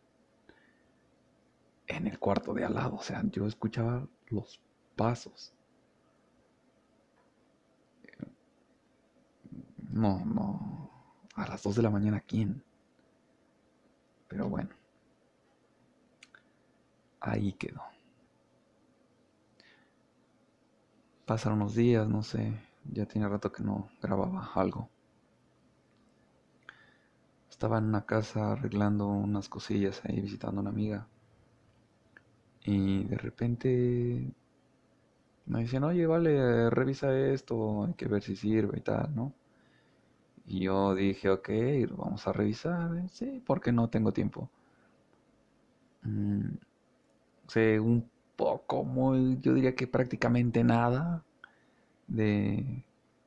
en 1.88 2.06
el 2.06 2.20
cuarto 2.20 2.54
de 2.54 2.64
al 2.64 2.74
lado. 2.74 2.94
O 2.94 3.02
sea, 3.02 3.20
yo 3.32 3.44
escuchaba 3.46 4.06
los 4.28 4.60
pasos. 4.94 5.52
No, 9.90 10.24
no. 10.24 10.90
A 11.34 11.48
las 11.48 11.62
2 11.62 11.74
de 11.76 11.82
la 11.82 11.90
mañana, 11.90 12.20
¿quién? 12.20 12.62
Pero 14.28 14.48
bueno. 14.48 14.70
Ahí 17.20 17.52
quedó. 17.52 17.82
Pasaron 21.26 21.60
unos 21.60 21.76
días, 21.76 22.08
no 22.08 22.24
sé. 22.24 22.52
Ya 22.92 23.06
tiene 23.06 23.28
rato 23.28 23.52
que 23.52 23.62
no 23.62 23.88
grababa 24.02 24.50
algo. 24.56 24.88
Estaba 27.50 27.76
en 27.76 27.84
una 27.84 28.06
casa 28.06 28.52
arreglando 28.52 29.06
unas 29.08 29.50
cosillas 29.50 30.00
ahí 30.06 30.18
visitando 30.20 30.60
a 30.60 30.62
una 30.62 30.70
amiga. 30.70 31.06
Y 32.64 33.02
de 33.04 33.16
repente 33.16 34.32
me 35.46 35.60
dicen, 35.62 35.82
oye, 35.82 36.06
vale, 36.06 36.70
revisa 36.70 37.12
esto, 37.18 37.84
hay 37.84 37.94
que 37.94 38.06
ver 38.06 38.22
si 38.22 38.36
sirve 38.36 38.78
y 38.78 38.82
tal, 38.82 39.12
¿no? 39.16 39.32
Y 40.46 40.62
yo 40.64 40.96
dije, 40.96 41.30
ok, 41.30 41.48
vamos 41.96 42.26
a 42.26 42.32
revisar. 42.32 43.08
Sí, 43.10 43.40
porque 43.46 43.70
no 43.70 43.88
tengo 43.88 44.12
tiempo. 44.12 44.50
Mm, 46.04 46.58
sé 47.48 47.80
un 47.80 48.08
poco, 48.36 48.84
muy, 48.84 49.38
yo 49.40 49.54
diría 49.54 49.74
que 49.74 49.86
prácticamente 49.88 50.62
nada 50.62 51.24
de 52.06 52.84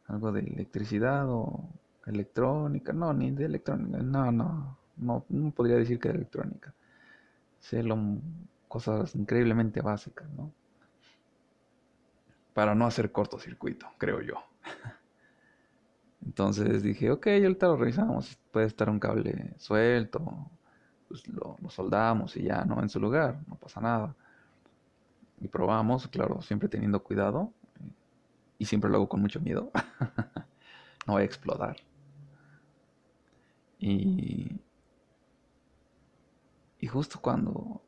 algo 0.08 0.32
de 0.32 0.42
electricidad 0.42 1.30
o 1.30 1.70
electrónica, 2.06 2.94
no, 2.94 3.14
ni 3.14 3.32
de 3.32 3.46
electrónica, 3.46 3.98
no, 3.98 4.32
no, 4.32 4.78
no, 4.98 5.26
podría 5.56 5.76
decir 5.76 6.00
que 6.00 6.10
de 6.10 6.16
electrónica. 6.16 6.74
Sé 7.60 7.84
lo, 7.84 7.98
cosas 8.68 9.16
increíblemente 9.16 9.82
básicas, 9.82 10.30
¿no? 10.32 10.52
Para 12.54 12.76
no 12.76 12.86
hacer 12.86 13.12
cortocircuito, 13.12 13.88
creo 13.98 14.22
yo. 14.22 14.36
Entonces 16.26 16.84
dije, 16.84 17.12
ok, 17.12 17.28
ahorita 17.28 17.68
lo 17.68 17.78
revisamos, 17.78 18.38
puede 18.52 18.68
estar 18.68 18.90
un 18.90 19.00
cable 19.00 19.56
suelto, 19.58 20.50
pues 21.12 21.28
lo, 21.28 21.58
soldamos 21.70 22.38
y 22.38 22.44
ya, 22.44 22.64
¿no? 22.64 22.82
En 22.82 22.88
su 22.88 23.00
lugar, 23.00 23.40
no 23.48 23.56
pasa 23.56 23.82
nada. 23.82 24.16
Y 25.42 25.48
probamos, 25.50 26.08
claro, 26.08 26.42
siempre 26.42 26.70
teniendo 26.70 27.04
cuidado. 27.04 27.52
Y 28.58 28.66
siempre 28.66 28.90
lo 28.90 28.98
hago 28.98 29.10
con 29.10 29.22
mucho 29.22 29.42
miedo. 29.42 29.72
no 31.08 31.14
voy 31.14 31.24
a 31.24 31.26
explotar. 31.26 31.76
Y, 33.78 34.60
y 36.80 36.88
justo 36.88 37.20
cuando 37.20 37.82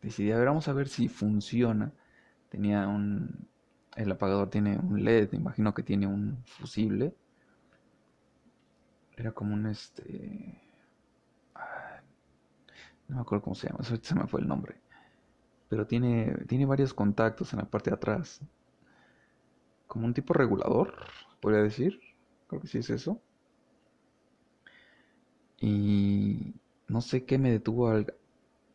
decidí, 0.00 0.32
a 0.32 0.38
ver, 0.38 0.46
vamos 0.46 0.66
a 0.66 0.72
ver 0.72 0.88
si 0.88 1.08
funciona. 1.08 1.92
Tenía 2.48 2.88
un, 2.88 3.46
el 3.94 4.10
apagador 4.10 4.50
tiene 4.50 4.78
un 4.78 5.04
LED, 5.04 5.32
imagino 5.34 5.74
que 5.74 5.84
tiene 5.84 6.08
un 6.08 6.42
fusible. 6.44 7.14
Era 9.16 9.30
como 9.30 9.54
un 9.54 9.66
este... 9.66 10.71
No 13.12 13.16
me 13.16 13.22
acuerdo 13.22 13.44
cómo 13.44 13.54
se 13.54 13.68
llama, 13.68 13.80
eso 13.82 13.94
se 14.00 14.14
me 14.14 14.26
fue 14.26 14.40
el 14.40 14.48
nombre. 14.48 14.80
Pero 15.68 15.86
tiene, 15.86 16.34
tiene 16.48 16.64
varios 16.64 16.94
contactos 16.94 17.52
en 17.52 17.58
la 17.58 17.66
parte 17.66 17.90
de 17.90 17.96
atrás. 17.96 18.40
Como 19.86 20.06
un 20.06 20.14
tipo 20.14 20.32
regulador, 20.32 20.94
podría 21.38 21.62
decir. 21.62 22.00
Creo 22.48 22.62
que 22.62 22.68
sí 22.68 22.78
es 22.78 22.88
eso. 22.88 23.20
Y 25.60 26.54
no 26.88 27.02
sé 27.02 27.26
qué 27.26 27.36
me 27.36 27.50
detuvo 27.50 27.90
al... 27.90 28.14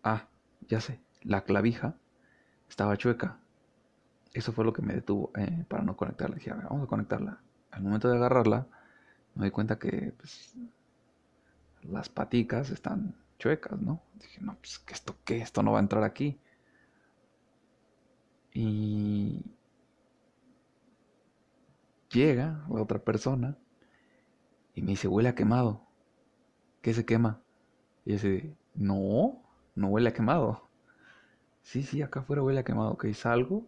Ah, 0.04 0.28
ya 0.68 0.82
sé, 0.82 1.00
la 1.24 1.44
clavija 1.44 1.96
estaba 2.70 2.96
chueca. 2.96 3.40
Eso 4.34 4.52
fue 4.52 4.66
lo 4.66 4.72
que 4.74 4.84
me 4.84 4.94
detuvo 4.94 5.32
eh, 5.36 5.66
para 5.68 5.82
no 5.82 5.98
conectarla. 5.98 6.36
Dije, 6.36 6.52
a 6.52 6.56
ver, 6.58 6.66
vamos 6.66 6.84
a 6.84 6.88
conectarla. 6.88 7.42
Al 7.72 7.82
momento 7.82 8.08
de 8.08 8.18
agarrarla, 8.18 8.68
me 9.34 9.46
di 9.46 9.52
cuenta 9.52 9.80
que 9.80 10.14
pues, 10.16 10.54
las 11.82 12.08
paticas 12.10 12.70
están 12.70 13.16
chuecas, 13.38 13.80
¿no? 13.82 14.02
Dije, 14.16 14.42
no, 14.42 14.56
pues, 14.56 14.80
¿qué 14.80 14.94
esto 14.94 15.16
qué? 15.26 15.38
Esto 15.40 15.64
no 15.64 15.72
va 15.74 15.80
a 15.80 15.82
entrar 15.82 16.04
aquí. 16.04 16.40
Y 18.54 19.44
llega 22.10 22.66
la 22.70 22.82
otra 22.82 23.00
persona 23.00 23.58
y 24.74 24.82
me 24.82 24.92
dice, 24.92 25.08
huele 25.08 25.30
a 25.30 25.36
quemado. 25.36 25.82
¿Qué 26.82 26.94
se 26.94 27.06
quema? 27.06 27.42
Y 28.06 28.14
yo 28.14 28.56
no, 28.76 29.44
no 29.76 29.88
huele 29.90 30.10
a 30.10 30.14
quemado. 30.14 30.68
Sí, 31.62 31.84
sí, 31.84 32.02
acá 32.02 32.22
afuera 32.22 32.44
huele 32.44 32.60
a 32.60 32.64
quemado. 32.64 32.92
Ok, 32.92 33.08
salgo 33.14 33.68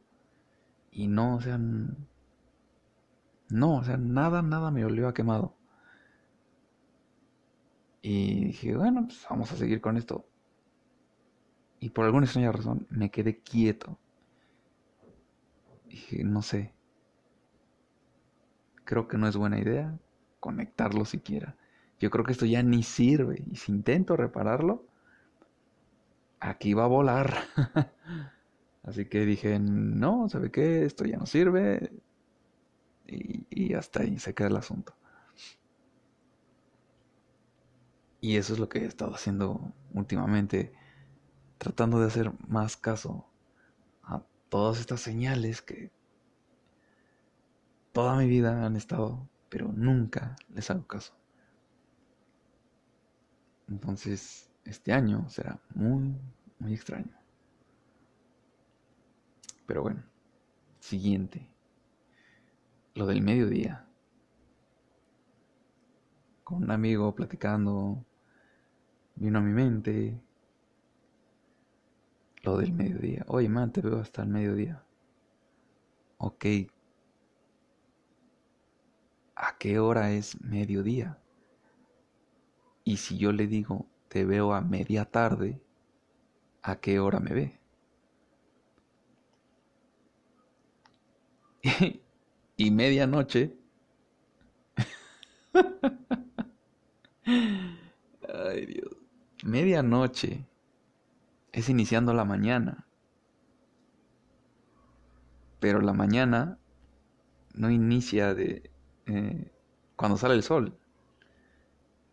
y 0.92 1.08
no, 1.08 1.36
o 1.36 1.42
sea, 1.42 1.58
no, 3.50 3.78
o 3.78 3.84
sea, 3.84 3.98
nada, 3.98 4.42
nada 4.42 4.72
me 4.72 4.86
olió 4.86 5.08
a 5.08 5.14
quemado. 5.14 5.56
Y 8.02 8.46
dije, 8.46 8.76
bueno, 8.76 9.06
pues 9.06 9.26
vamos 9.30 9.52
a 9.52 9.58
seguir 9.58 9.82
con 9.82 9.98
esto. 9.98 10.26
Y 11.80 11.90
por 11.90 12.06
alguna 12.06 12.26
extraña 12.26 12.52
razón 12.52 12.88
me 12.90 13.10
quedé 13.10 13.40
quieto. 13.40 13.98
Dije, 15.88 16.24
no 16.24 16.42
sé. 16.42 16.74
Creo 18.86 19.08
que 19.08 19.18
no 19.18 19.28
es 19.28 19.36
buena 19.38 19.60
idea 19.60 19.98
conectarlo 20.40 21.06
siquiera. 21.06 21.56
Yo 22.00 22.10
creo 22.10 22.24
que 22.24 22.32
esto 22.32 22.46
ya 22.46 22.64
ni 22.64 22.84
sirve. 22.84 23.44
Y 23.52 23.56
si 23.56 23.72
intento 23.72 24.16
repararlo, 24.16 24.86
aquí 26.40 26.74
va 26.74 26.86
a 26.86 26.88
volar. 26.88 27.34
Así 28.84 29.06
que 29.06 29.26
dije, 29.26 29.60
no, 29.60 30.30
¿sabe 30.30 30.52
qué? 30.52 30.86
Esto 30.86 31.06
ya 31.06 31.18
no 31.18 31.26
sirve. 31.26 31.92
Y, 33.08 33.46
y, 33.50 33.74
hasta 33.74 34.02
ahí 34.02 34.20
se 34.20 34.34
queda 34.34 34.48
el 34.50 34.58
asunto. 34.58 34.94
Y 38.22 38.38
eso 38.38 38.54
es 38.54 38.60
lo 38.60 38.70
que 38.70 38.80
he 38.80 38.86
estado 38.86 39.14
haciendo 39.14 39.74
últimamente. 39.94 40.74
Tratando 41.58 42.00
de 42.00 42.08
hacer 42.08 42.32
más 42.48 42.78
caso 42.78 43.26
a 44.04 44.24
todas 44.50 44.80
estas 44.80 45.02
señales 45.02 45.62
que 45.62 45.92
toda 47.92 48.16
mi 48.18 48.28
vida 48.28 48.66
han 48.66 48.76
estado, 48.76 49.28
pero 49.50 49.72
nunca 49.74 50.36
les 50.54 50.70
hago 50.70 50.88
caso. 50.88 51.14
Entonces, 53.68 54.50
este 54.66 54.94
año 54.94 55.28
será 55.30 55.60
muy, 55.76 56.16
muy 56.60 56.74
extraño. 56.74 57.14
Pero 59.66 59.84
bueno, 59.84 60.02
siguiente. 60.80 61.48
Lo 62.96 63.06
del 63.06 63.22
mediodía. 63.22 63.86
Con 66.44 66.64
un 66.64 66.72
amigo 66.72 67.14
platicando, 67.14 68.04
vino 69.20 69.38
a 69.40 69.42
mi 69.42 69.52
mente 69.52 70.20
lo 72.44 72.58
del 72.58 72.74
mediodía. 72.74 73.24
Oye, 73.28 73.48
man, 73.48 73.72
te 73.72 73.82
veo 73.82 74.00
hasta 74.00 74.24
el 74.24 74.30
mediodía. 74.30 74.84
Ok. 76.18 76.46
¿A 79.36 79.58
qué 79.58 79.80
hora 79.80 80.12
es 80.12 80.40
mediodía? 80.40 81.18
Y 82.84 82.98
si 82.98 83.18
yo 83.18 83.32
le 83.32 83.48
digo, 83.48 83.86
te 84.10 84.26
veo 84.26 84.54
a 84.54 84.60
media 84.60 85.06
tarde, 85.06 85.62
¿a 86.62 86.80
qué 86.80 87.00
hora 87.00 87.20
me 87.20 87.34
ve? 87.34 87.60
y 92.58 92.72
medianoche. 92.72 93.54
Ay 98.30 98.66
Dios. 98.66 99.09
Medianoche 99.44 100.46
es 101.52 101.70
iniciando 101.70 102.14
la 102.14 102.26
mañana. 102.26 102.86
Pero 105.60 105.82
la 105.82 105.94
mañana 105.94 106.58
no 107.54 107.70
inicia 107.70 108.34
de 108.34 108.72
eh, 109.06 109.52
cuando 109.96 110.18
sale 110.18 110.36
el 110.36 110.44
sol, 110.44 110.78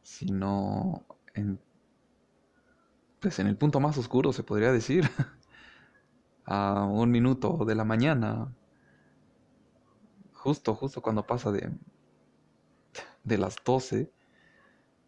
sino 0.03 1.05
en, 1.35 1.61
pues 3.21 3.39
en 3.39 3.47
el 3.47 3.57
punto 3.57 3.81
más 3.81 3.99
oscuro, 3.99 4.33
se 4.33 4.43
podría 4.43 4.73
decir, 4.73 5.09
a 6.45 6.85
un 6.85 7.11
minuto 7.11 7.65
de 7.65 7.75
la 7.75 7.85
mañana, 7.85 8.53
justo, 10.33 10.75
justo 10.75 11.03
cuando 11.03 11.27
pasa 11.27 11.53
de, 11.53 11.71
de 13.25 13.39
las 13.39 13.57
12, 13.65 14.11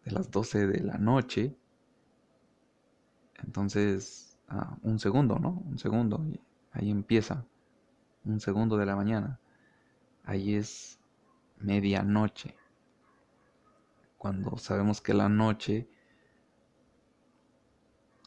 de 0.05 0.11
las 0.11 0.31
12 0.31 0.67
de 0.67 0.83
la 0.83 0.97
noche, 0.97 1.58
entonces, 3.43 4.37
un 4.81 4.99
segundo, 4.99 5.39
¿no? 5.39 5.63
Un 5.65 5.77
segundo, 5.77 6.23
y 6.25 6.39
ahí 6.71 6.89
empieza, 6.89 7.45
un 8.25 8.39
segundo 8.39 8.77
de 8.77 8.85
la 8.85 8.95
mañana, 8.95 9.39
ahí 10.23 10.55
es 10.55 10.99
medianoche, 11.57 12.55
cuando 14.19 14.57
sabemos 14.57 15.01
que 15.01 15.13
la 15.13 15.29
noche 15.29 15.89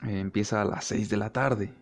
eh, 0.02 0.20
empieza 0.20 0.62
a 0.62 0.64
las 0.64 0.86
6 0.86 1.10
de 1.10 1.16
la 1.18 1.30
tarde. 1.30 1.74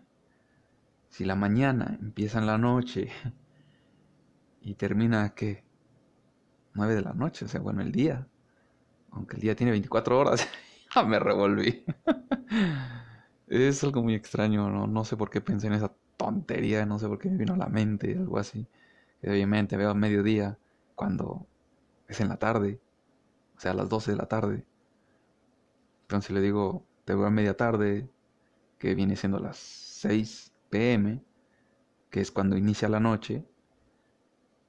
Si 1.09 1.25
la 1.25 1.37
mañana 1.37 1.97
empieza 2.01 2.39
en 2.39 2.47
la 2.47 2.59
noche 2.59 3.11
y 4.63 4.75
termina 4.75 5.25
a 5.25 5.35
qué? 5.35 5.65
9 6.75 6.95
de 6.95 7.03
la 7.03 7.13
noche, 7.13 7.45
o 7.45 7.49
sea, 7.49 7.61
bueno, 7.61 7.83
el 7.83 7.93
día. 7.93 8.27
Aunque 9.13 9.37
el 9.37 9.43
día 9.43 9.57
tiene 9.57 9.73
24 9.73 10.19
horas, 10.19 10.49
me 11.07 11.19
revolví. 11.19 11.85
es 13.51 13.83
algo 13.85 14.03
muy 14.03 14.15
extraño, 14.15 14.71
¿no? 14.71 14.87
no 14.87 15.05
sé 15.05 15.17
por 15.17 15.29
qué 15.31 15.41
pensé 15.41 15.67
en 15.67 15.75
esa 15.75 15.93
tontería, 16.17 16.87
no 16.87 16.99
sé 16.99 17.09
por 17.09 17.19
qué 17.19 17.29
me 17.29 17.37
vino 17.39 17.55
a 17.55 17.57
la 17.57 17.67
mente, 17.67 18.17
algo 18.17 18.39
así. 18.39 18.67
Obviamente 19.23 19.77
veo 19.77 19.91
a 19.91 19.95
mediodía 19.95 20.57
cuando 20.95 21.47
es 22.09 22.21
en 22.21 22.29
la 22.29 22.37
tarde, 22.37 22.81
o 23.57 23.61
sea, 23.61 23.73
a 23.73 23.75
las 23.75 23.89
12 23.89 24.13
de 24.13 24.17
la 24.17 24.27
tarde. 24.27 24.65
Entonces 26.03 26.31
le 26.31 26.41
digo, 26.41 26.85
te 27.05 27.15
veo 27.15 27.27
a 27.27 27.31
media 27.31 27.57
tarde, 27.57 28.09
que 28.79 28.95
viene 28.95 29.17
siendo 29.17 29.39
las 29.41 29.57
6 29.59 30.53
pm, 30.71 31.23
que 32.11 32.21
es 32.21 32.31
cuando 32.31 32.57
inicia 32.57 32.89
la 32.89 33.01
noche, 33.01 33.45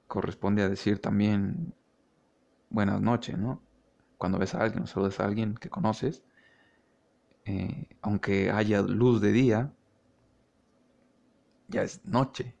corresponde 0.08 0.62
a 0.62 0.68
decir 0.68 1.00
también 1.00 1.74
buenas 2.68 3.00
noches, 3.00 3.38
¿no? 3.38 3.62
Cuando 4.18 4.38
ves 4.38 4.54
a 4.54 4.62
alguien 4.62 4.84
o 4.84 4.86
saludas 4.86 5.20
a 5.20 5.24
alguien 5.24 5.54
que 5.54 5.70
conoces, 5.70 6.22
eh, 7.44 7.88
aunque 8.02 8.50
haya 8.50 8.82
luz 8.82 9.20
de 9.20 9.32
día, 9.32 9.72
ya 11.68 11.82
es 11.82 12.04
noche. 12.04 12.54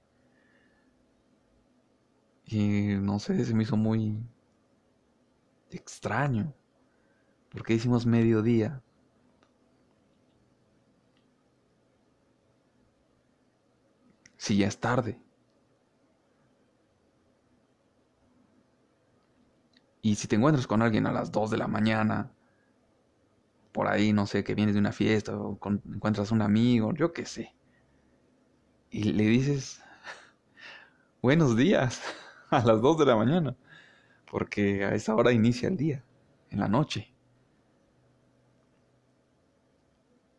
Y 2.46 2.94
no 3.00 3.18
sé, 3.18 3.44
se 3.44 3.52
me 3.54 3.64
hizo 3.64 3.76
muy 3.76 4.16
extraño. 5.70 6.54
porque 7.50 7.74
hicimos 7.74 8.06
mediodía? 8.06 8.82
Si 14.36 14.58
ya 14.58 14.66
es 14.68 14.78
tarde. 14.78 15.18
Y 20.02 20.16
si 20.16 20.28
te 20.28 20.36
encuentras 20.36 20.66
con 20.66 20.82
alguien 20.82 21.06
a 21.06 21.12
las 21.12 21.32
2 21.32 21.50
de 21.50 21.56
la 21.56 21.66
mañana, 21.66 22.30
por 23.72 23.88
ahí, 23.88 24.12
no 24.12 24.26
sé, 24.26 24.44
que 24.44 24.54
vienes 24.54 24.74
de 24.74 24.80
una 24.80 24.92
fiesta 24.92 25.36
o 25.36 25.58
encuentras 25.92 26.30
un 26.30 26.42
amigo, 26.42 26.92
yo 26.94 27.12
qué 27.12 27.24
sé. 27.26 27.54
Y 28.90 29.04
le 29.04 29.24
dices, 29.24 29.82
buenos 31.22 31.56
días, 31.56 32.02
a 32.50 32.62
las 32.64 32.80
2 32.82 32.98
de 32.98 33.06
la 33.06 33.16
mañana, 33.16 33.56
porque 34.30 34.84
a 34.84 34.94
esa 34.94 35.14
hora 35.14 35.32
inicia 35.32 35.68
el 35.68 35.76
día, 35.76 36.04
en 36.50 36.60
la 36.60 36.68
noche. 36.68 37.12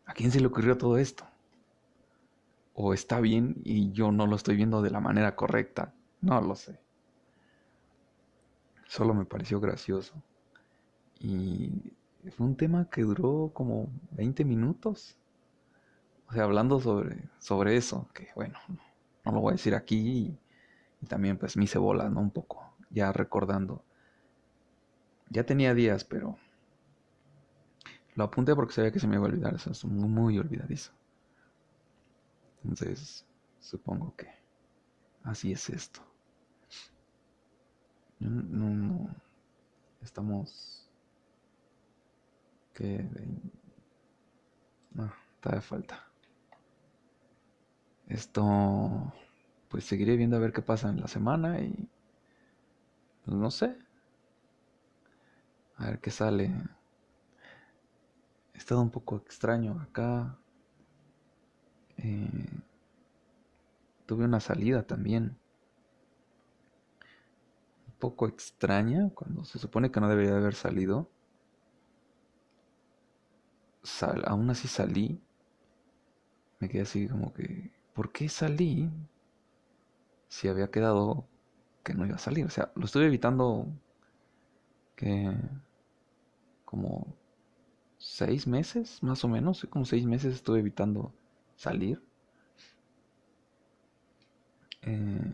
¿A 0.06 0.14
quién 0.14 0.32
se 0.32 0.40
le 0.40 0.48
ocurrió 0.48 0.78
todo 0.78 0.98
esto? 0.98 1.26
¿O 2.76 2.94
está 2.94 3.20
bien 3.20 3.62
y 3.64 3.92
yo 3.92 4.12
no 4.12 4.28
lo 4.28 4.36
estoy 4.36 4.56
viendo 4.56 4.82
de 4.82 4.92
la 4.92 5.00
manera 5.00 5.36
correcta? 5.36 5.94
No 6.22 6.40
lo 6.42 6.56
sé. 6.56 6.80
Solo 8.88 9.16
me 9.16 9.26
pareció 9.26 9.60
gracioso. 9.60 10.14
Y 11.20 11.94
fue 12.32 12.46
un 12.46 12.56
tema 12.56 12.90
que 12.90 13.02
duró 13.04 13.52
como 13.54 13.90
20 14.12 14.46
minutos. 14.46 15.18
O 16.28 16.34
sea, 16.34 16.44
hablando 16.44 16.80
sobre, 16.80 17.30
sobre 17.40 17.76
eso, 17.78 18.10
que 18.14 18.30
bueno, 18.36 18.58
no 19.26 19.32
lo 19.32 19.42
voy 19.42 19.52
a 19.52 19.56
decir 19.56 19.76
aquí. 19.76 20.40
Y, 21.02 21.06
también 21.08 21.38
pues 21.38 21.58
me 21.58 21.66
hice 21.66 21.78
bolas, 21.80 22.10
¿no? 22.12 22.22
Un 22.22 22.32
poco, 22.32 22.76
ya 22.90 23.12
recordando. 23.12 23.84
Ya 25.30 25.46
tenía 25.46 25.74
días, 25.74 26.06
pero 26.06 26.38
lo 28.16 28.24
apunté 28.24 28.56
porque 28.56 28.74
sabía 28.74 28.92
que 28.92 29.00
se 29.00 29.08
me 29.08 29.16
iba 29.16 29.26
a 29.26 29.30
olvidar. 29.30 29.54
Eso 29.56 29.72
es 29.72 29.84
muy, 29.84 30.08
muy 30.08 30.40
olvidadizo. 30.40 30.94
Entonces, 32.64 33.26
supongo 33.60 34.16
que 34.16 34.28
así 35.24 35.52
es 35.52 35.70
esto. 35.70 36.02
No, 38.20 38.70
no, 38.70 39.16
estamos. 40.02 40.83
Que. 42.74 43.06
No, 44.94 45.12
de 45.44 45.62
falta. 45.62 46.08
Esto. 48.08 49.14
Pues 49.70 49.86
seguiré 49.86 50.16
viendo 50.18 50.36
a 50.38 50.40
ver 50.40 50.54
qué 50.54 50.62
pasa 50.62 50.90
en 50.90 51.02
la 51.02 51.08
semana 51.08 51.60
y. 51.60 51.90
Pues 53.26 53.38
no 53.38 53.52
sé. 53.52 53.78
A 55.78 55.86
ver 55.88 56.00
qué 56.00 56.12
sale. 56.12 56.52
He 58.54 58.58
estado 58.58 58.82
un 58.82 58.92
poco 58.92 59.18
extraño 59.18 59.80
acá. 59.82 60.38
Eh, 61.98 62.50
tuve 64.06 64.26
una 64.26 64.40
salida 64.40 64.84
también 64.84 65.38
un 67.88 67.94
poco 68.00 68.28
extraña 68.28 69.10
cuando 69.14 69.46
se 69.46 69.60
supone 69.60 69.92
que 69.92 70.00
no 70.00 70.10
debería 70.10 70.36
haber 70.36 70.56
salido. 70.56 71.10
Aún 74.26 74.50
así 74.50 74.68
salí. 74.68 75.22
Me 76.60 76.70
quedé 76.70 76.84
así 76.84 77.08
como 77.08 77.34
que, 77.34 77.72
¿por 77.94 78.12
qué 78.12 78.30
salí? 78.30 78.90
Si 80.28 80.48
había 80.48 80.72
quedado 80.72 81.28
que 81.84 81.94
no 81.94 82.06
iba 82.06 82.16
a 82.16 82.20
salir. 82.20 82.46
O 82.46 82.50
sea, 82.50 82.72
lo 82.76 82.86
estuve 82.86 83.06
evitando 83.06 83.68
que 84.96 85.32
como 86.66 87.16
seis 87.98 88.48
meses, 88.48 89.02
más 89.04 89.24
o 89.24 89.28
menos, 89.28 89.68
como 89.70 89.86
seis 89.86 90.06
meses 90.06 90.36
estuve 90.36 90.60
evitando 90.60 91.14
salir. 91.56 92.02
Eh, 94.82 95.34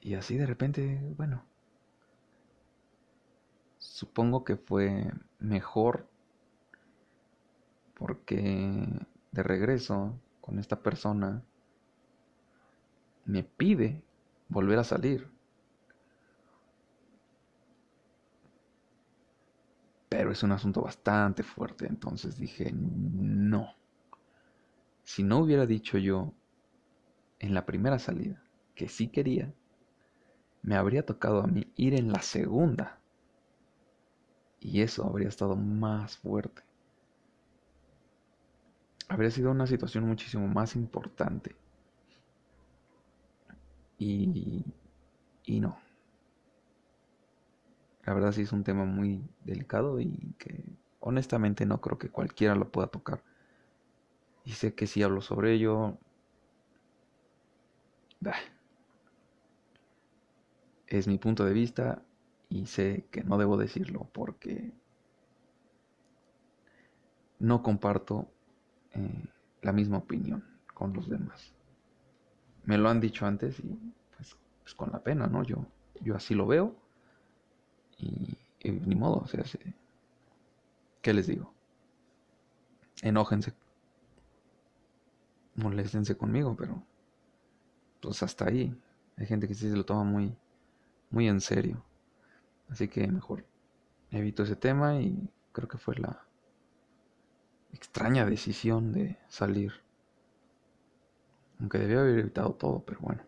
y 0.00 0.14
así 0.14 0.36
de 0.36 0.46
repente, 0.46 1.00
bueno, 1.16 1.44
supongo 3.78 4.44
que 4.44 4.56
fue 4.56 5.12
mejor 5.38 6.08
porque 8.02 8.88
de 9.30 9.42
regreso 9.44 10.18
con 10.40 10.58
esta 10.58 10.82
persona 10.82 11.40
me 13.26 13.44
pide 13.44 14.02
volver 14.48 14.80
a 14.80 14.84
salir. 14.84 15.30
Pero 20.08 20.32
es 20.32 20.42
un 20.42 20.50
asunto 20.50 20.82
bastante 20.82 21.44
fuerte, 21.44 21.86
entonces 21.86 22.36
dije, 22.36 22.72
no. 22.72 23.68
Si 25.04 25.22
no 25.22 25.38
hubiera 25.38 25.64
dicho 25.64 25.96
yo 25.96 26.32
en 27.38 27.54
la 27.54 27.64
primera 27.64 28.00
salida 28.00 28.42
que 28.74 28.88
sí 28.88 29.06
quería, 29.06 29.52
me 30.62 30.76
habría 30.76 31.06
tocado 31.06 31.40
a 31.42 31.46
mí 31.46 31.70
ir 31.76 31.94
en 31.94 32.10
la 32.10 32.20
segunda. 32.22 32.98
Y 34.60 34.80
eso 34.80 35.04
habría 35.04 35.28
estado 35.28 35.56
más 35.56 36.16
fuerte. 36.16 36.62
Habría 39.08 39.30
sido 39.30 39.52
una 39.52 39.68
situación 39.68 40.08
muchísimo 40.08 40.48
más 40.48 40.74
importante. 40.74 41.54
Y, 43.98 44.64
y 45.46 45.60
no. 45.60 45.78
La 48.04 48.14
verdad 48.14 48.30
sí 48.32 48.42
es 48.42 48.52
un 48.52 48.62
tema 48.64 48.84
muy 48.84 49.22
delicado 49.44 49.98
y 50.00 50.34
que 50.38 50.62
honestamente 51.00 51.66
no 51.66 51.80
creo 51.80 51.98
que 51.98 52.10
cualquiera 52.10 52.54
lo 52.54 52.70
pueda 52.70 52.86
tocar. 52.88 53.22
Y 54.44 54.52
sé 54.52 54.74
que 54.74 54.86
si 54.86 55.02
hablo 55.02 55.20
sobre 55.20 55.52
ello... 55.52 55.98
Es 60.86 61.08
mi 61.08 61.18
punto 61.18 61.44
de 61.44 61.52
vista 61.52 62.04
y 62.48 62.66
sé 62.66 63.08
que 63.10 63.24
no 63.24 63.36
debo 63.36 63.56
decirlo 63.56 64.08
porque 64.12 64.70
no 67.40 67.62
comparto 67.62 68.28
la 69.62 69.72
misma 69.72 69.98
opinión 69.98 70.44
con 70.74 70.92
los 70.92 71.08
demás. 71.08 71.54
Me 72.64 72.78
lo 72.78 72.88
han 72.88 73.00
dicho 73.00 73.26
antes 73.26 73.58
y 73.60 73.78
pues, 74.16 74.36
pues 74.62 74.74
con 74.74 74.90
la 74.92 75.02
pena, 75.02 75.26
¿no? 75.26 75.42
Yo, 75.42 75.66
yo 76.00 76.16
así 76.16 76.34
lo 76.34 76.46
veo 76.46 76.74
y, 77.98 78.36
ni 78.64 78.94
modo, 78.94 79.18
o 79.18 79.26
sea, 79.26 79.44
¿qué 81.00 81.12
les 81.12 81.26
digo? 81.26 81.52
Enójense, 83.02 83.52
moléstense 85.56 86.16
conmigo, 86.16 86.54
pero 86.56 86.82
pues 88.00 88.22
hasta 88.22 88.46
ahí. 88.46 88.76
Hay 89.16 89.26
gente 89.26 89.46
que 89.46 89.54
sí 89.54 89.68
se 89.68 89.76
lo 89.76 89.84
toma 89.84 90.04
muy, 90.04 90.36
muy 91.10 91.28
en 91.28 91.40
serio. 91.40 91.84
Así 92.68 92.88
que 92.88 93.06
mejor 93.06 93.44
evito 94.10 94.42
ese 94.42 94.56
tema 94.56 95.00
y 95.00 95.30
creo 95.52 95.68
que 95.68 95.78
fue 95.78 95.96
la 95.96 96.24
extraña 97.72 98.26
decisión 98.26 98.92
de 98.92 99.18
salir. 99.28 99.72
Aunque 101.58 101.78
debía 101.78 102.00
haber 102.00 102.18
evitado 102.18 102.54
todo, 102.54 102.84
pero 102.84 103.00
bueno. 103.00 103.22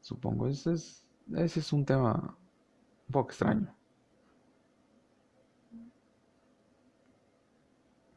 Supongo, 0.00 0.48
ese 0.48 0.72
es, 0.72 1.06
ese 1.36 1.60
es 1.60 1.72
un 1.72 1.84
tema 1.84 2.36
un 3.08 3.12
poco 3.12 3.30
extraño. 3.30 3.74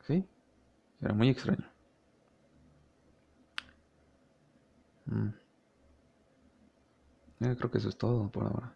¿Sí? 0.08 0.26
Era 1.02 1.13
muy 1.13 1.30
extraño. 1.30 1.65
Mm. 5.06 5.30
creo 7.39 7.71
que 7.71 7.78
eso 7.78 7.89
es 7.89 7.98
todo 7.98 8.30
por 8.30 8.43
ahora. 8.45 8.76